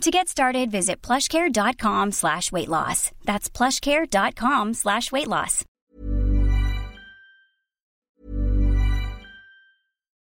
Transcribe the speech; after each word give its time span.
To 0.00 0.10
get 0.10 0.28
started, 0.28 0.70
visit 0.70 1.00
plushcare.com 1.02 2.12
slash 2.12 2.52
weight 2.52 2.68
loss. 2.68 3.10
That's 3.24 3.48
plushcare.com 3.48 4.74
slash 4.74 5.10
weight 5.10 5.28
loss. 5.28 5.64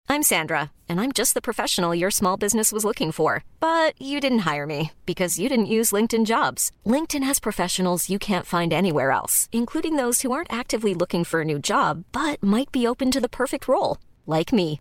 I'm 0.08 0.24
Sandra, 0.24 0.72
and 0.88 1.00
I'm 1.00 1.12
just 1.12 1.34
the 1.34 1.40
professional 1.40 1.94
your 1.94 2.10
small 2.10 2.36
business 2.36 2.72
was 2.72 2.84
looking 2.84 3.12
for. 3.12 3.44
But 3.60 3.94
you 4.02 4.18
didn't 4.18 4.40
hire 4.40 4.66
me 4.66 4.90
because 5.06 5.38
you 5.38 5.48
didn't 5.48 5.66
use 5.66 5.92
LinkedIn 5.92 6.26
jobs. 6.26 6.72
LinkedIn 6.84 7.22
has 7.22 7.38
professionals 7.38 8.10
you 8.10 8.18
can't 8.18 8.46
find 8.46 8.72
anywhere 8.72 9.12
else, 9.12 9.48
including 9.52 9.94
those 9.94 10.22
who 10.22 10.32
aren't 10.32 10.52
actively 10.52 10.94
looking 10.94 11.22
for 11.22 11.42
a 11.42 11.44
new 11.44 11.60
job, 11.60 12.04
but 12.10 12.42
might 12.42 12.72
be 12.72 12.88
open 12.88 13.12
to 13.12 13.20
the 13.20 13.28
perfect 13.28 13.68
role, 13.68 13.98
like 14.26 14.52
me. 14.52 14.80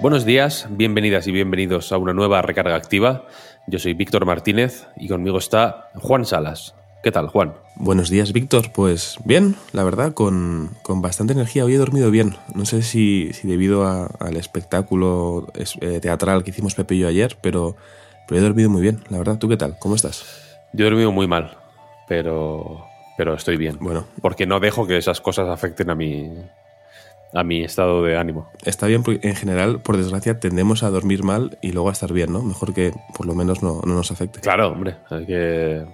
Buenos 0.00 0.24
días, 0.24 0.66
bienvenidas 0.70 1.26
y 1.26 1.32
bienvenidos 1.32 1.92
a 1.92 1.98
una 1.98 2.12
nueva 2.14 2.42
recarga 2.42 2.74
activa. 2.74 3.26
Yo 3.66 3.78
soy 3.78 3.94
Víctor 3.94 4.24
Martínez 4.24 4.86
y 4.96 5.08
conmigo 5.08 5.38
está 5.38 5.90
Juan 5.94 6.24
Salas. 6.24 6.74
¿Qué 7.02 7.12
tal, 7.12 7.28
Juan? 7.28 7.54
Buenos 7.76 8.10
días, 8.10 8.32
Víctor. 8.32 8.72
Pues 8.72 9.16
bien, 9.24 9.56
la 9.72 9.84
verdad, 9.84 10.12
con, 10.12 10.70
con 10.82 11.00
bastante 11.02 11.32
energía. 11.32 11.64
Hoy 11.64 11.74
he 11.74 11.78
dormido 11.78 12.10
bien. 12.10 12.36
No 12.54 12.64
sé 12.66 12.82
si, 12.82 13.32
si 13.32 13.48
debido 13.48 13.86
a- 13.86 14.06
al 14.20 14.36
espectáculo 14.36 15.46
es- 15.54 15.76
eh, 15.80 16.00
teatral 16.00 16.44
que 16.44 16.50
hicimos 16.50 16.74
Pepe 16.74 16.94
y 16.96 16.98
yo 17.00 17.08
ayer, 17.08 17.36
pero, 17.40 17.76
pero 18.28 18.40
he 18.40 18.44
dormido 18.44 18.68
muy 18.70 18.82
bien, 18.82 19.02
la 19.08 19.18
verdad. 19.18 19.38
¿Tú 19.38 19.48
qué 19.48 19.56
tal? 19.56 19.76
¿Cómo 19.78 19.94
estás? 19.94 20.24
Yo 20.72 20.86
he 20.86 20.90
dormido 20.90 21.10
muy 21.10 21.26
mal, 21.26 21.56
pero, 22.06 22.84
pero 23.16 23.34
estoy 23.34 23.56
bien. 23.56 23.78
Bueno. 23.80 24.04
Porque 24.20 24.46
no 24.46 24.60
dejo 24.60 24.86
que 24.86 24.98
esas 24.98 25.20
cosas 25.22 25.48
afecten 25.48 25.88
a 25.88 25.94
mi, 25.94 26.30
a 27.32 27.44
mi 27.44 27.62
estado 27.62 28.02
de 28.02 28.16
ánimo. 28.16 28.48
Está 28.64 28.86
bien 28.86 29.02
porque 29.02 29.26
en 29.28 29.36
general, 29.36 29.80
por 29.80 29.96
desgracia, 29.96 30.40
tendemos 30.40 30.82
a 30.82 30.90
dormir 30.90 31.22
mal 31.22 31.58
y 31.62 31.72
luego 31.72 31.88
a 31.88 31.92
estar 31.92 32.12
bien, 32.12 32.32
¿no? 32.32 32.42
Mejor 32.42 32.74
que 32.74 32.92
por 33.16 33.26
lo 33.26 33.34
menos 33.34 33.62
no, 33.62 33.80
no 33.84 33.94
nos 33.94 34.10
afecte. 34.10 34.40
Claro, 34.40 34.68
hombre, 34.72 34.96
hay 35.10 35.26
que, 35.26 35.84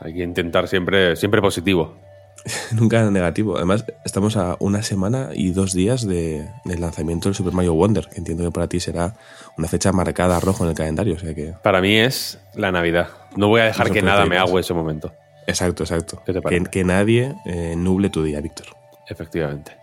hay 0.00 0.14
que 0.14 0.22
intentar 0.22 0.68
siempre, 0.68 1.16
siempre 1.16 1.40
positivo. 1.40 1.94
Nunca 2.72 3.10
negativo. 3.10 3.56
Además, 3.56 3.84
estamos 4.04 4.36
a 4.36 4.56
una 4.60 4.82
semana 4.82 5.30
y 5.34 5.50
dos 5.50 5.72
días 5.72 6.06
de- 6.06 6.48
del 6.64 6.80
lanzamiento 6.80 7.28
del 7.28 7.34
Super 7.34 7.52
Mario 7.52 7.74
Wonder, 7.74 8.06
que 8.08 8.18
entiendo 8.18 8.44
que 8.44 8.52
para 8.52 8.68
ti 8.68 8.78
será 8.78 9.14
una 9.58 9.66
fecha 9.66 9.90
marcada 9.90 10.36
a 10.36 10.40
rojo 10.40 10.62
en 10.62 10.70
el 10.70 10.76
calendario. 10.76 11.14
O 11.14 11.18
sea 11.18 11.34
que. 11.34 11.54
Para 11.62 11.80
mí 11.80 11.96
es 11.96 12.38
la 12.54 12.70
Navidad. 12.70 13.08
No 13.36 13.48
voy 13.48 13.62
a 13.62 13.64
dejar 13.64 13.90
que 13.90 14.02
nada 14.02 14.24
me 14.26 14.38
haga 14.38 14.60
ese 14.60 14.74
momento. 14.74 15.12
Exacto, 15.48 15.82
exacto. 15.82 16.22
¿Qué 16.24 16.32
te 16.32 16.40
que, 16.40 16.62
que 16.64 16.84
nadie 16.84 17.34
eh, 17.46 17.74
nuble 17.76 18.10
tu 18.10 18.22
día, 18.22 18.40
Víctor. 18.40 18.66
Efectivamente. 19.06 19.76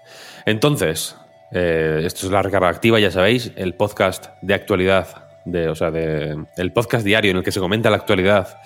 Entonces, 0.46 1.16
eh, 1.52 2.02
esto 2.04 2.26
es 2.26 2.32
la 2.32 2.42
recarga 2.42 2.70
activa, 2.70 3.00
ya 3.00 3.12
sabéis, 3.12 3.52
el 3.56 3.76
podcast 3.76 4.28
de 4.42 4.54
actualidad, 4.54 5.30
de, 5.46 5.70
o 5.70 5.76
sea, 5.76 5.92
de, 5.92 6.38
el 6.58 6.74
podcast 6.74 7.06
diario 7.06 7.32
en 7.32 7.38
el 7.38 7.44
que 7.44 7.52
se 7.52 7.60
comenta 7.60 7.90
la 7.90 7.98
actualidad 7.98 8.60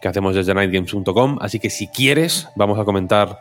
que 0.00 0.08
hacemos 0.08 0.34
desde 0.34 0.54
nightgames.com. 0.54 1.38
Así 1.40 1.58
que 1.58 1.70
si 1.70 1.88
quieres, 1.88 2.48
vamos 2.54 2.78
a 2.78 2.84
comentar 2.84 3.40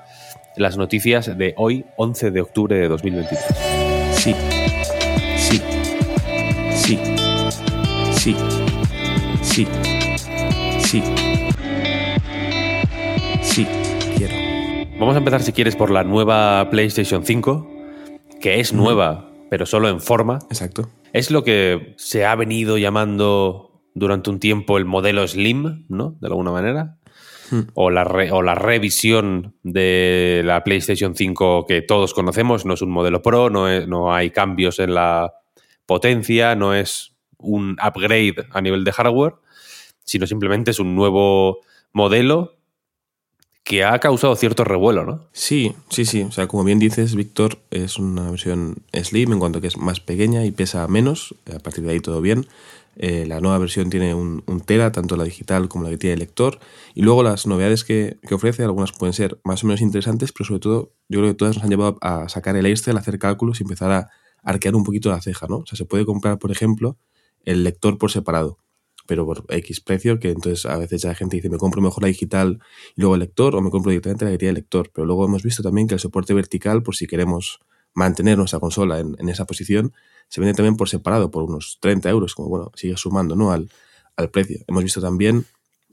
las 0.55 0.77
noticias 0.77 1.37
de 1.37 1.53
hoy, 1.57 1.85
11 1.97 2.31
de 2.31 2.41
octubre 2.41 2.75
de 2.75 2.87
2023. 2.87 3.45
Sí. 4.13 4.35
Sí. 5.37 5.61
Sí. 6.75 6.99
Sí. 8.13 8.35
Sí. 9.41 9.67
Sí. 10.79 11.03
Vamos 15.03 15.15
a 15.15 15.19
empezar, 15.19 15.43
si 15.43 15.51
quieres, 15.51 15.75
por 15.75 15.91
la 15.91 16.05
nueva 16.05 16.69
PlayStation 16.69 17.25
5, 17.25 17.67
que 18.39 18.61
es 18.61 18.71
nueva, 18.71 19.29
pero 19.49 19.65
solo 19.65 19.89
en 19.89 19.99
forma. 19.99 20.39
Exacto. 20.49 20.89
Es 21.11 21.29
lo 21.29 21.43
que 21.43 21.93
se 21.97 22.25
ha 22.25 22.33
venido 22.35 22.77
llamando 22.77 23.81
durante 23.95 24.29
un 24.29 24.39
tiempo 24.39 24.77
el 24.77 24.85
modelo 24.85 25.27
Slim, 25.27 25.83
¿no? 25.89 26.15
De 26.21 26.27
alguna 26.27 26.51
manera. 26.51 26.99
O, 27.73 27.89
la 27.89 28.05
re- 28.05 28.31
o 28.31 28.41
la 28.43 28.55
revisión 28.55 29.53
de 29.63 30.41
la 30.45 30.63
PlayStation 30.63 31.15
5 31.15 31.65
que 31.67 31.81
todos 31.81 32.13
conocemos. 32.13 32.65
No 32.65 32.73
es 32.73 32.81
un 32.81 32.89
modelo 32.89 33.21
Pro, 33.21 33.49
no, 33.49 33.67
es- 33.67 33.85
no 33.85 34.13
hay 34.13 34.29
cambios 34.31 34.79
en 34.79 34.93
la 34.93 35.33
potencia, 35.85 36.55
no 36.55 36.73
es 36.73 37.13
un 37.37 37.75
upgrade 37.85 38.35
a 38.51 38.61
nivel 38.61 38.85
de 38.85 38.93
hardware, 38.93 39.33
sino 40.05 40.27
simplemente 40.27 40.71
es 40.71 40.79
un 40.79 40.95
nuevo 40.95 41.59
modelo 41.91 42.55
que 43.63 43.83
ha 43.83 43.97
causado 43.99 44.35
cierto 44.35 44.63
revuelo, 44.63 45.05
¿no? 45.05 45.27
Sí, 45.31 45.73
sí, 45.89 46.05
sí. 46.05 46.23
O 46.23 46.31
sea, 46.31 46.47
como 46.47 46.63
bien 46.63 46.79
dices, 46.79 47.15
Víctor, 47.15 47.59
es 47.71 47.97
una 47.97 48.29
versión 48.29 48.83
slim 48.91 49.31
en 49.31 49.39
cuanto 49.39 49.61
que 49.61 49.67
es 49.67 49.77
más 49.77 49.99
pequeña 50.01 50.45
y 50.45 50.51
pesa 50.51 50.87
menos. 50.87 51.35
A 51.53 51.59
partir 51.59 51.83
de 51.83 51.91
ahí 51.91 51.99
todo 51.99 52.19
bien. 52.21 52.45
Eh, 52.95 53.25
la 53.25 53.39
nueva 53.39 53.57
versión 53.57 53.89
tiene 53.89 54.13
un, 54.13 54.43
un 54.45 54.61
tera, 54.61 54.91
tanto 54.91 55.15
la 55.15 55.23
digital 55.23 55.67
como 55.67 55.85
la 55.85 55.89
que 55.89 55.97
tiene 55.97 56.13
el 56.15 56.19
lector. 56.19 56.59
Y 56.93 57.03
luego 57.03 57.23
las 57.23 57.47
novedades 57.47 57.83
que, 57.83 58.17
que 58.27 58.35
ofrece, 58.35 58.63
algunas 58.63 58.91
pueden 58.91 59.13
ser 59.13 59.39
más 59.43 59.63
o 59.63 59.67
menos 59.67 59.81
interesantes, 59.81 60.33
pero 60.33 60.45
sobre 60.45 60.59
todo 60.59 60.91
yo 61.07 61.19
creo 61.19 61.31
que 61.31 61.37
todas 61.37 61.55
nos 61.55 61.63
han 61.63 61.69
llevado 61.69 61.97
a 62.01 62.27
sacar 62.27 62.55
el 62.57 62.65
Excel, 62.65 62.97
a 62.97 62.99
hacer 62.99 63.17
cálculos 63.17 63.61
y 63.61 63.63
empezar 63.63 63.91
a 63.91 64.09
arquear 64.43 64.75
un 64.75 64.83
poquito 64.83 65.09
la 65.09 65.21
ceja, 65.21 65.47
¿no? 65.47 65.59
O 65.59 65.65
sea, 65.65 65.77
se 65.77 65.85
puede 65.85 66.05
comprar, 66.05 66.37
por 66.37 66.51
ejemplo, 66.51 66.97
el 67.45 67.63
lector 67.63 67.97
por 67.97 68.11
separado, 68.11 68.57
pero 69.05 69.25
por 69.25 69.45
X 69.49 69.81
precio, 69.81 70.19
que 70.19 70.31
entonces 70.31 70.65
a 70.65 70.77
veces 70.77 71.03
la 71.03 71.15
gente 71.15 71.35
dice, 71.37 71.49
me 71.49 71.57
compro 71.57 71.81
mejor 71.81 72.03
la 72.03 72.07
digital 72.07 72.59
y 72.95 73.01
luego 73.01 73.15
el 73.15 73.19
lector, 73.21 73.55
o 73.55 73.61
me 73.61 73.69
compro 73.69 73.91
directamente 73.91 74.25
la 74.25 74.31
que 74.31 74.37
tiene 74.37 74.49
el 74.49 74.55
lector. 74.55 74.91
Pero 74.93 75.05
luego 75.05 75.25
hemos 75.25 75.43
visto 75.43 75.63
también 75.63 75.87
que 75.87 75.93
el 75.93 75.99
soporte 75.99 76.33
vertical, 76.33 76.83
por 76.83 76.95
si 76.95 77.07
queremos 77.07 77.59
mantener 77.93 78.37
nuestra 78.37 78.59
consola 78.59 78.99
en, 78.99 79.15
en 79.19 79.29
esa 79.29 79.45
posición, 79.45 79.93
se 80.29 80.41
vende 80.41 80.55
también 80.55 80.75
por 80.75 80.89
separado, 80.89 81.29
por 81.31 81.43
unos 81.43 81.77
30 81.81 82.09
euros, 82.09 82.33
como 82.35 82.49
bueno, 82.49 82.71
sigue 82.75 82.97
sumando 82.97 83.35
¿no? 83.35 83.51
al, 83.51 83.69
al 84.15 84.29
precio. 84.29 84.63
Hemos 84.67 84.83
visto 84.83 85.01
también 85.01 85.45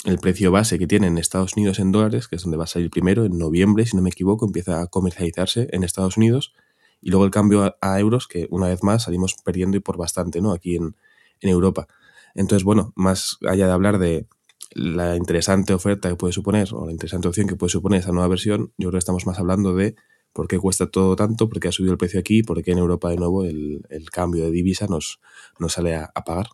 el 0.04 0.18
precio 0.18 0.50
base 0.50 0.78
que 0.78 0.86
tiene 0.86 1.08
en 1.08 1.18
Estados 1.18 1.56
Unidos 1.56 1.78
en 1.78 1.92
dólares, 1.92 2.26
que 2.26 2.36
es 2.36 2.42
donde 2.42 2.56
va 2.56 2.64
a 2.64 2.66
salir 2.66 2.90
primero, 2.90 3.24
en 3.24 3.36
noviembre, 3.36 3.84
si 3.84 3.96
no 3.96 4.02
me 4.02 4.10
equivoco, 4.10 4.46
empieza 4.46 4.80
a 4.80 4.86
comercializarse 4.86 5.68
en 5.72 5.84
Estados 5.84 6.16
Unidos, 6.16 6.54
y 7.02 7.10
luego 7.10 7.24
el 7.24 7.30
cambio 7.30 7.64
a, 7.64 7.76
a 7.80 8.00
euros, 8.00 8.26
que 8.26 8.46
una 8.50 8.68
vez 8.68 8.82
más 8.82 9.04
salimos 9.04 9.34
perdiendo 9.44 9.76
y 9.76 9.80
por 9.80 9.96
bastante, 9.98 10.40
¿no? 10.40 10.52
Aquí 10.52 10.76
en, 10.76 10.96
en 11.40 11.48
Europa. 11.50 11.88
Entonces, 12.34 12.64
bueno, 12.64 12.92
más 12.96 13.38
allá 13.48 13.66
de 13.66 13.72
hablar 13.72 13.98
de 13.98 14.26
la 14.72 15.16
interesante 15.16 15.74
oferta 15.74 16.08
que 16.08 16.16
puede 16.16 16.32
suponer, 16.32 16.68
o 16.72 16.86
la 16.86 16.92
interesante 16.92 17.28
opción 17.28 17.48
que 17.48 17.56
puede 17.56 17.70
suponer 17.70 18.00
esta 18.00 18.12
nueva 18.12 18.28
versión, 18.28 18.72
yo 18.78 18.88
creo 18.88 18.92
que 18.92 18.98
estamos 18.98 19.26
más 19.26 19.38
hablando 19.38 19.74
de 19.74 19.96
por 20.32 20.46
qué 20.46 20.58
cuesta 20.58 20.88
todo 20.88 21.16
tanto, 21.16 21.48
por 21.48 21.58
qué 21.58 21.68
ha 21.68 21.72
subido 21.72 21.92
el 21.92 21.98
precio 21.98 22.20
aquí, 22.20 22.42
por 22.42 22.62
qué 22.62 22.70
en 22.72 22.78
Europa 22.78 23.10
de 23.10 23.16
nuevo 23.16 23.44
el, 23.44 23.82
el 23.90 24.10
cambio 24.10 24.44
de 24.44 24.50
divisa 24.50 24.86
nos, 24.86 25.20
sale 25.68 25.96
a, 25.96 26.10
a 26.14 26.24
pagar. 26.24 26.46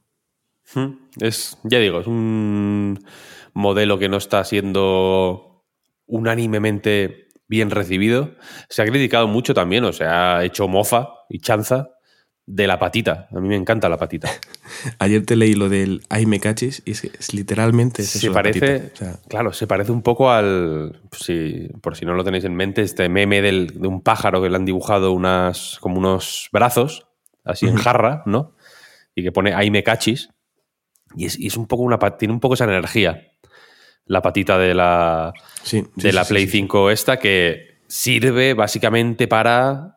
Es, 1.20 1.58
ya 1.62 1.78
digo, 1.78 2.00
es 2.00 2.06
un 2.06 2.98
modelo 3.52 3.98
que 3.98 4.08
no 4.08 4.16
está 4.16 4.42
siendo 4.44 5.64
unánimemente 6.06 7.28
bien 7.48 7.70
recibido. 7.70 8.34
Se 8.68 8.82
ha 8.82 8.86
criticado 8.86 9.28
mucho 9.28 9.54
también, 9.54 9.84
o 9.84 9.92
se 9.92 10.04
ha 10.04 10.44
hecho 10.44 10.68
mofa 10.68 11.08
y 11.28 11.40
chanza 11.40 11.90
de 12.46 12.68
la 12.68 12.78
patita. 12.78 13.28
A 13.32 13.40
mí 13.40 13.48
me 13.48 13.56
encanta 13.56 13.88
la 13.88 13.98
patita. 13.98 14.30
Ayer 15.00 15.26
te 15.26 15.34
leí 15.34 15.54
lo 15.54 15.68
del 15.68 16.02
ay 16.08 16.26
me 16.26 16.38
cachis 16.38 16.82
y 16.84 16.92
es, 16.92 17.34
literalmente 17.34 18.04
se 18.04 18.30
parece, 18.30 18.92
claro, 19.28 19.52
se 19.52 19.66
parece 19.66 19.90
un 19.90 20.02
poco 20.02 20.30
al, 20.30 21.00
si, 21.12 21.68
por 21.80 21.96
si 21.96 22.04
no 22.04 22.14
lo 22.14 22.22
tenéis 22.22 22.44
en 22.44 22.54
mente, 22.54 22.82
este 22.82 23.08
meme 23.08 23.42
del, 23.42 23.80
de 23.80 23.88
un 23.88 24.00
pájaro 24.00 24.40
que 24.40 24.48
le 24.48 24.56
han 24.56 24.64
dibujado 24.64 25.12
unas, 25.12 25.78
como 25.80 25.98
unos 25.98 26.48
brazos, 26.52 27.08
así 27.44 27.66
en 27.66 27.76
jarra, 27.76 28.22
¿no? 28.26 28.54
Y 29.14 29.24
que 29.24 29.32
pone 29.32 29.52
ay 29.52 29.70
me 29.70 29.82
cachis. 29.82 30.30
Y 31.16 31.26
es, 31.26 31.56
un 31.56 31.66
poco 31.66 31.82
una 31.82 31.98
tiene 32.16 32.34
un 32.34 32.40
poco 32.40 32.54
esa 32.54 32.64
energía. 32.64 33.32
La 34.04 34.22
patita 34.22 34.58
de 34.58 34.74
la, 34.74 35.32
de 35.96 36.12
la 36.12 36.24
Play 36.24 36.46
5 36.46 36.90
esta 36.90 37.16
que 37.16 37.80
sirve 37.88 38.54
básicamente 38.54 39.26
para 39.26 39.95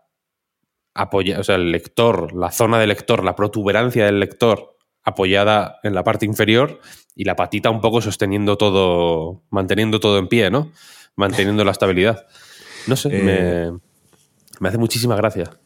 apoya, 1.01 1.39
o 1.39 1.43
sea, 1.43 1.55
el 1.55 1.71
lector, 1.71 2.33
la 2.33 2.51
zona 2.51 2.77
del 2.79 2.89
lector, 2.89 3.23
la 3.23 3.35
protuberancia 3.35 4.05
del 4.05 4.19
lector 4.19 4.75
apoyada 5.03 5.79
en 5.83 5.95
la 5.95 6.03
parte 6.03 6.25
inferior 6.25 6.79
y 7.15 7.23
la 7.23 7.35
patita 7.35 7.69
un 7.69 7.81
poco 7.81 8.01
sosteniendo 8.01 8.57
todo, 8.57 9.43
manteniendo 9.49 9.99
todo 9.99 10.17
en 10.17 10.27
pie, 10.27 10.51
¿no? 10.51 10.71
Manteniendo 11.15 11.63
la 11.63 11.71
estabilidad. 11.71 12.27
No 12.87 12.95
sé, 12.95 13.09
me, 13.09 13.37
eh, 13.37 13.71
me 14.59 14.69
hace 14.69 14.77
muchísima 14.77 15.15
gracia. 15.15 15.58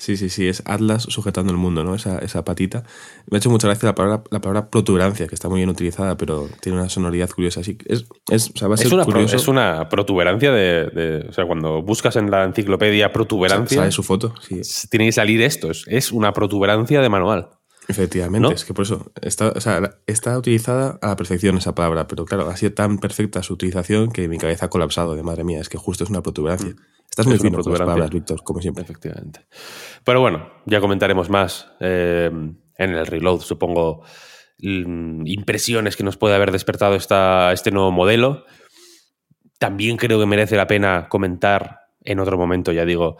Sí, 0.00 0.16
sí, 0.16 0.30
sí, 0.30 0.48
es 0.48 0.62
Atlas 0.64 1.02
sujetando 1.02 1.52
el 1.52 1.58
mundo, 1.58 1.84
¿no? 1.84 1.94
Esa, 1.94 2.20
esa 2.20 2.42
patita. 2.42 2.84
Me 3.30 3.36
ha 3.36 3.38
hecho 3.38 3.50
mucha 3.50 3.68
gracia 3.68 3.86
la 3.86 3.94
palabra, 3.94 4.24
la 4.30 4.40
palabra 4.40 4.70
protuberancia, 4.70 5.26
que 5.26 5.34
está 5.34 5.50
muy 5.50 5.58
bien 5.58 5.68
utilizada, 5.68 6.16
pero 6.16 6.48
tiene 6.62 6.78
una 6.78 6.88
sonoridad 6.88 7.28
curiosa. 7.28 7.60
Así 7.60 7.76
es, 7.84 8.06
es, 8.30 8.50
o 8.62 8.72
es, 8.72 8.92
una, 8.92 9.04
es 9.22 9.46
una 9.46 9.90
protuberancia 9.90 10.52
de, 10.52 11.26
O 11.28 11.32
sea, 11.34 11.44
cuando 11.46 11.82
buscas 11.82 12.16
en 12.16 12.30
la 12.30 12.44
enciclopedia 12.44 13.12
protuberancia. 13.12 13.76
Sale 13.76 13.92
su 13.92 14.02
foto, 14.02 14.32
sí. 14.40 14.62
Tiene 14.88 15.04
que 15.04 15.12
salir 15.12 15.42
esto. 15.42 15.70
Es 15.70 16.12
una 16.12 16.32
protuberancia 16.32 17.02
de 17.02 17.08
manual. 17.10 17.50
Efectivamente, 17.90 18.54
es 18.54 18.64
que 18.64 18.74
por 18.74 18.84
eso 18.84 19.12
está, 19.20 19.48
o 19.48 19.60
sea, 19.60 19.98
está 20.06 20.38
utilizada 20.38 20.98
a 21.02 21.08
la 21.08 21.16
perfección 21.16 21.56
esa 21.58 21.74
palabra, 21.74 22.06
pero 22.06 22.24
claro, 22.24 22.48
ha 22.48 22.56
sido 22.56 22.72
tan 22.72 22.98
perfecta 22.98 23.42
su 23.42 23.54
utilización 23.54 24.10
que 24.10 24.28
mi 24.28 24.38
cabeza 24.38 24.66
ha 24.66 24.70
colapsado 24.70 25.14
de 25.14 25.22
madre 25.22 25.44
mía, 25.44 25.60
es 25.60 25.68
que 25.68 25.78
justo 25.78 26.04
es 26.04 26.10
una 26.10 26.22
protuberancia. 26.22 26.70
Mm. 26.70 26.76
Estás 27.10 27.26
muy 27.26 27.38
fino 27.38 27.58
con 27.58 27.72
las 27.72 27.80
palabras, 27.80 28.10
Víctor, 28.10 28.42
como 28.44 28.60
siempre. 28.60 28.84
Efectivamente. 28.84 29.40
Pero 30.04 30.20
bueno, 30.20 30.48
ya 30.64 30.80
comentaremos 30.80 31.28
más 31.28 31.66
eh, 31.80 32.30
en 32.32 32.90
el 32.90 33.06
reload, 33.06 33.40
supongo, 33.40 34.04
mm, 34.60 35.26
impresiones 35.26 35.96
que 35.96 36.04
nos 36.04 36.16
puede 36.16 36.36
haber 36.36 36.52
despertado 36.52 36.94
esta, 36.94 37.52
este 37.52 37.72
nuevo 37.72 37.90
modelo. 37.90 38.44
También 39.58 39.96
creo 39.96 40.20
que 40.20 40.26
merece 40.26 40.56
la 40.56 40.68
pena 40.68 41.08
comentar 41.08 41.80
en 42.04 42.20
otro 42.20 42.38
momento, 42.38 42.70
ya 42.72 42.84
digo, 42.84 43.18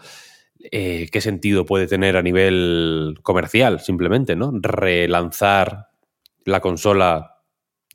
eh, 0.71 1.09
qué 1.11 1.21
sentido 1.21 1.65
puede 1.65 1.87
tener 1.87 2.17
a 2.17 2.21
nivel 2.21 3.19
comercial, 3.23 3.79
simplemente, 3.79 4.35
¿no? 4.35 4.51
Relanzar 4.53 5.87
la 6.45 6.59
consola 6.59 7.37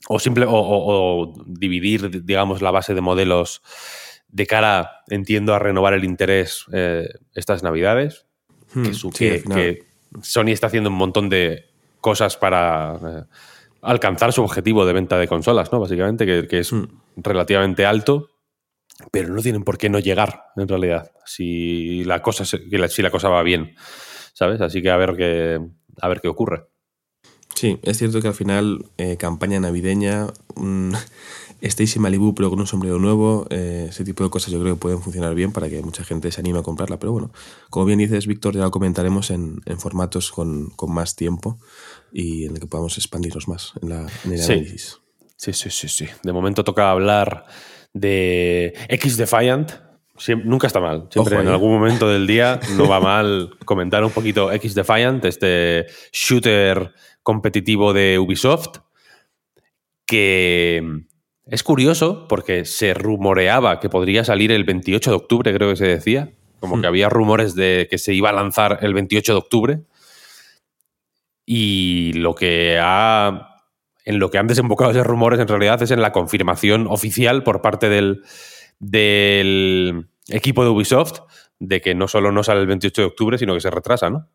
o, 0.07 0.19
simple, 0.19 0.45
o 0.47 1.33
dividir, 1.45 2.23
digamos, 2.25 2.61
la 2.61 2.71
base 2.71 2.93
de 2.93 3.01
modelos 3.01 3.61
de 4.29 4.45
cara, 4.45 5.03
entiendo, 5.07 5.53
a 5.53 5.59
renovar 5.59 5.93
el 5.93 6.03
interés 6.03 6.65
eh, 6.71 7.07
estas 7.33 7.63
navidades. 7.63 8.25
Hmm, 8.73 8.89
que, 9.17 9.85
Sony 10.21 10.49
está 10.49 10.67
haciendo 10.67 10.89
un 10.89 10.95
montón 10.95 11.29
de 11.29 11.65
cosas 12.01 12.37
para 12.37 12.95
eh, 12.95 13.23
alcanzar 13.81 14.33
su 14.33 14.41
objetivo 14.41 14.85
de 14.85 14.93
venta 14.93 15.17
de 15.17 15.27
consolas, 15.27 15.71
¿no? 15.71 15.79
Básicamente, 15.79 16.47
que, 16.47 16.59
es 16.59 16.71
hmm. 16.71 16.85
relativamente 17.17 17.85
alto, 17.85 18.29
pero 19.11 19.33
no 19.33 19.41
tienen 19.41 19.63
por 19.63 19.77
qué 19.77 19.89
no 19.89 19.99
llegar, 19.99 20.45
en 20.55 20.67
realidad, 20.67 21.11
si 21.25 22.03
la 22.03 22.21
cosa, 22.21 22.45
si 22.45 23.01
la 23.01 23.11
cosa 23.11 23.29
va 23.29 23.43
bien, 23.43 23.75
¿sabes? 24.33 24.61
Así 24.61 24.81
que 24.81 24.89
a 24.89 24.97
ver 24.97 25.15
qué, 25.15 25.59
a 26.01 26.07
ver 26.07 26.21
qué 26.21 26.27
ocurre. 26.27 26.67
Sí, 27.55 27.79
es 27.81 27.97
cierto 27.97 28.21
que 28.21 28.27
al 28.27 28.35
final, 28.35 28.85
eh, 28.97 29.17
campaña 29.17 29.59
navideña, 29.59 30.27
Stacy 31.61 31.97
Malibu 31.97 32.35
pero 32.35 32.51
con 32.51 32.59
un 32.59 32.67
sombrero 32.67 32.99
nuevo, 32.99 33.47
eh, 33.49 33.87
ese 33.89 34.03
tipo 34.03 34.23
de 34.23 34.29
cosas 34.29 34.51
yo 34.51 34.61
creo 34.61 34.75
que 34.75 34.79
pueden 34.79 35.01
funcionar 35.01 35.33
bien 35.33 35.51
para 35.51 35.69
que 35.69 35.81
mucha 35.81 36.03
gente 36.03 36.31
se 36.31 36.39
anime 36.39 36.59
a 36.59 36.63
comprarla. 36.63 36.99
Pero 36.99 37.13
bueno, 37.13 37.31
como 37.69 37.85
bien 37.85 37.99
dices, 37.99 38.27
Víctor, 38.27 38.53
ya 38.53 38.61
lo 38.61 38.71
comentaremos 38.71 39.31
en, 39.31 39.61
formatos 39.79 40.31
con, 40.31 40.71
más 40.87 41.15
tiempo 41.15 41.57
y 42.11 42.45
en 42.45 42.53
el 42.53 42.59
que 42.59 42.67
podamos 42.67 42.97
expandirnos 42.97 43.47
más 43.47 43.73
en, 43.81 43.89
la, 43.89 44.07
el 44.25 44.41
análisis. 44.41 44.99
Sí, 45.35 45.53
sí, 45.53 45.69
sí, 45.71 45.87
sí. 45.87 46.07
De 46.23 46.33
momento 46.33 46.63
toca 46.63 46.91
hablar 46.91 47.45
de 47.93 48.73
X 48.89 49.17
Defiant. 49.17 49.71
nunca 50.43 50.67
está 50.67 50.79
mal. 50.79 51.07
Siempre 51.09 51.39
en 51.39 51.47
algún 51.47 51.71
momento 51.71 52.09
del 52.09 52.27
día 52.27 52.59
no 52.77 52.87
va 52.87 52.99
mal 52.99 53.51
comentar 53.65 54.03
un 54.03 54.11
poquito 54.11 54.51
X 54.51 54.75
Defiant, 54.75 55.23
este 55.25 55.87
shooter 56.11 56.93
competitivo 57.23 57.93
de 57.93 58.19
Ubisoft, 58.19 58.79
que 60.05 61.05
es 61.45 61.63
curioso 61.63 62.27
porque 62.27 62.65
se 62.65 62.93
rumoreaba 62.93 63.79
que 63.79 63.89
podría 63.89 64.23
salir 64.23 64.51
el 64.51 64.63
28 64.63 65.11
de 65.11 65.15
octubre, 65.15 65.53
creo 65.53 65.69
que 65.69 65.75
se 65.75 65.87
decía. 65.87 66.31
Como 66.59 66.75
que 66.75 66.87
hmm. 66.87 66.89
había 66.89 67.09
rumores 67.09 67.55
de 67.55 67.87
que 67.89 67.97
se 67.97 68.13
iba 68.13 68.29
a 68.29 68.33
lanzar 68.33 68.79
el 68.81 68.93
28 68.93 69.31
de 69.31 69.37
octubre. 69.37 69.79
Y 71.45 72.13
lo 72.13 72.35
que 72.35 72.79
ha. 72.81 73.56
En 74.07 74.19
lo 74.19 74.31
que 74.31 74.37
han 74.37 74.47
desembocado 74.47 74.91
esos 74.91 75.05
rumores 75.05 75.37
en 75.37 75.49
realidad 75.49 75.83
es 75.83 75.91
en 75.91 76.01
la 76.01 76.13
confirmación 76.13 76.87
oficial 76.87 77.43
por 77.43 77.61
parte 77.61 77.89
del, 77.89 78.23
del 78.79 80.07
equipo 80.29 80.63
de 80.63 80.69
Ubisoft 80.69 81.19
de 81.59 81.81
que 81.81 81.93
no 81.93 82.07
solo 82.07 82.31
no 82.31 82.41
sale 82.41 82.61
el 82.61 82.67
28 82.67 83.01
de 83.01 83.05
octubre, 83.05 83.37
sino 83.37 83.53
que 83.53 83.59
se 83.59 83.69
retrasa, 83.69 84.09
¿no? 84.09 84.29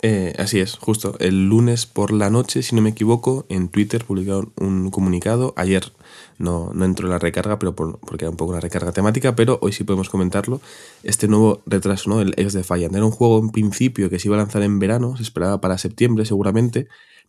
Eh, 0.00 0.32
así 0.38 0.58
es, 0.60 0.76
justo. 0.76 1.16
El 1.18 1.50
lunes 1.50 1.84
por 1.84 2.14
la 2.14 2.30
noche, 2.30 2.62
si 2.62 2.74
no 2.74 2.80
me 2.80 2.88
equivoco, 2.88 3.44
en 3.50 3.68
Twitter 3.68 4.06
publicaron 4.06 4.54
un 4.56 4.90
comunicado. 4.90 5.52
Ayer 5.56 5.92
no, 6.38 6.72
entró 6.82 7.08
la 7.08 7.18
recarga, 7.18 7.58
pero 7.58 7.74
porque 7.74 8.24
era 8.24 8.30
un 8.30 8.38
poco 8.38 8.52
una 8.52 8.60
recarga 8.60 8.92
temática, 8.92 9.36
pero 9.36 9.58
hoy 9.60 9.72
sí 9.72 9.84
podemos 9.84 10.08
comentarlo. 10.08 10.62
Este 11.02 11.28
nuevo 11.28 11.60
retraso, 11.66 12.08
¿no? 12.08 12.22
El 12.22 12.32
Ex 12.38 12.54
Defiant. 12.54 12.94
Era 12.94 13.04
un 13.04 13.10
juego 13.10 13.38
en 13.38 13.50
principio 13.50 14.08
que 14.08 14.18
se 14.18 14.28
iba 14.28 14.36
a 14.36 14.38
lanzar 14.38 14.62
en 14.62 14.78
verano, 14.78 15.14
se 15.18 15.24
esperaba 15.24 15.60
para 15.60 15.76
septiembre 15.76 16.24
seguramente, 16.24 16.88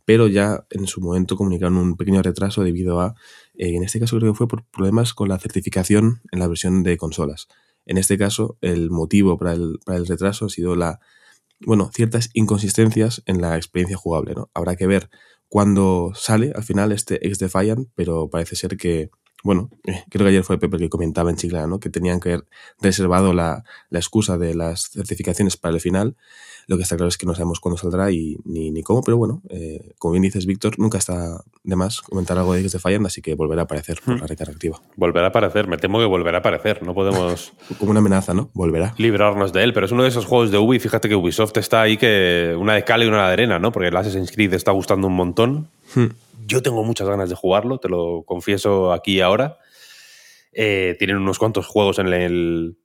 pero 0.10 0.28
ya 0.28 0.66
en 0.72 0.88
su 0.88 1.02
momento 1.02 1.38
comunicaron 1.38 1.78
un 1.78 1.96
pequeño 1.96 2.24
retraso 2.24 2.64
debido 2.64 3.00
a, 3.00 3.14
eh, 3.54 3.76
en 3.76 3.84
este 3.84 4.00
caso 4.00 4.18
creo 4.18 4.34
que 4.34 4.38
fue 4.40 4.48
por 4.48 4.66
problemas 4.66 5.14
con 5.14 5.30
la 5.30 5.38
certificación 5.38 6.24
en 6.32 6.40
la 6.40 6.48
versión 6.48 6.82
de 6.82 6.98
consolas. 6.98 7.48
En 7.86 8.00
este 8.00 8.18
caso, 8.18 8.58
el 8.62 8.90
motivo 8.90 9.38
para 9.38 9.54
el, 9.54 9.78
para 9.86 10.00
el 10.00 10.08
retraso 10.08 10.48
ha 10.48 10.50
sido 10.50 10.76
la 10.76 11.00
bueno, 11.60 11.92
ciertas 11.94 12.32
inconsistencias 12.34 13.22
en 13.28 13.40
la 13.40 13.56
experiencia 13.56 13.98
jugable, 13.98 14.34
¿no? 14.34 14.50
Habrá 14.56 14.76
que 14.76 14.88
ver 14.88 15.12
cuándo 15.48 16.14
sale 16.16 16.54
al 16.56 16.64
final 16.64 16.92
este 16.92 17.24
X 17.28 17.38
Defiant, 17.38 17.88
pero 17.94 18.32
parece 18.32 18.56
ser 18.56 18.78
que, 18.78 19.12
bueno, 19.44 19.70
eh, 19.86 20.04
creo 20.10 20.26
que 20.26 20.30
ayer 20.30 20.44
fue 20.44 20.60
Pepe 20.60 20.78
que 20.78 20.90
comentaba 20.90 21.30
en 21.30 21.36
Chiclana, 21.36 21.68
¿no? 21.68 21.80
Que 21.80 21.90
tenían 21.90 22.19
que 22.19 22.30
haber 22.34 22.46
reservado 22.81 23.34
la, 23.34 23.64
la 23.90 24.00
excusa 24.00 24.38
de 24.38 24.56
las 24.56 24.90
certificaciones 24.90 25.58
para 25.58 25.76
el 25.76 25.81
final 25.81 26.16
lo 26.69 26.78
que 26.78 26.84
está 26.84 26.96
claro 26.96 27.10
es 27.10 27.18
que 27.18 27.26
no 27.26 27.34
sabemos 27.34 27.60
cuándo 27.60 27.78
saldrá 27.78 28.12
y 28.12 28.38
ni, 28.46 28.69
ni 28.69 28.84
cómo, 28.84 29.02
pero 29.02 29.18
bueno, 29.18 29.42
eh, 29.50 29.94
como 29.98 30.12
bien 30.12 30.22
dices, 30.22 30.46
Víctor, 30.46 30.78
nunca 30.78 31.00
está 31.00 31.44
de 31.64 31.76
más 31.76 32.02
comentar 32.02 32.38
algo 32.38 32.54
de 32.54 32.60
X 32.60 32.74
Defiant, 32.74 33.08
así 33.08 33.24
que 33.24 33.34
volverá 33.34 33.64
a 33.64 33.66
aparecer 33.66 34.00
por 34.06 34.14
hmm. 34.14 34.19
la 34.19 34.28
recarga 34.28 34.54
activa. 34.54 34.80
Volverá 34.96 35.26
a 35.26 35.30
aparecer, 35.30 35.68
me 35.68 35.78
temo 35.78 35.98
que 35.98 36.06
volverá 36.06 36.38
a 36.38 36.40
aparecer, 36.42 36.84
no 36.84 36.94
podemos... 36.94 37.54
como 37.80 37.90
una 37.90 38.02
amenaza, 38.02 38.36
¿no? 38.36 38.52
Volverá. 38.54 38.94
Librarnos 39.00 39.52
de 39.52 39.64
él, 39.64 39.74
pero 39.74 39.88
es 39.88 39.92
uno 39.92 40.04
de 40.04 40.10
esos 40.10 40.28
juegos 40.28 40.52
de 40.52 40.60
Ubi, 40.60 40.78
fíjate 40.78 41.10
que 41.10 41.16
Ubisoft 41.16 41.58
está 41.58 41.81
ahí 41.81 41.98
que 41.98 42.56
una 42.56 42.76
de 42.76 42.84
cal 42.84 43.02
y 43.02 43.08
una 43.08 43.26
de 43.26 43.34
arena, 43.34 43.58
¿no? 43.58 43.72
Porque 43.72 43.88
el 43.88 43.98
Assassin's 43.98 44.31
Creed 44.31 44.54
está 44.54 44.72
gustando 44.72 45.08
un 45.08 45.16
montón. 45.16 45.69
Hmm. 45.96 46.10
Yo 46.50 46.64
tengo 46.64 46.84
muchas 46.84 47.08
ganas 47.08 47.30
de 47.30 47.36
jugarlo, 47.36 47.80
te 47.80 47.90
lo 47.90 48.24
confieso 48.26 48.92
aquí 48.92 49.18
y 49.18 49.22
ahora. 49.22 49.60
Eh, 50.52 50.96
tienen 50.98 51.18
unos 51.18 51.38
cuantos 51.38 51.68
juegos 51.68 52.00
en 52.00 52.08
el, 52.08 52.78